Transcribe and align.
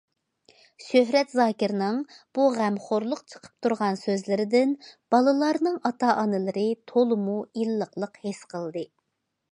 شۆھرەت 0.85 1.35
زاكىرنىڭ 1.39 1.99
بۇ 2.37 2.45
غەمخورلۇق 2.55 3.21
چىقىپ 3.33 3.53
تۇرغان 3.67 4.01
سۆزلىرىدىن 4.05 4.73
بالىلارنىڭ 5.17 5.79
ئاتا- 5.91 6.19
ئانىلىرى 6.23 6.67
تولىمۇ 6.93 7.41
ئىللىقلىق 7.51 8.23
ھېس 8.27 8.45
قىلدى. 8.55 8.89